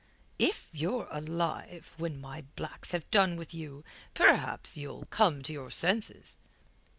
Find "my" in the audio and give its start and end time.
2.19-2.41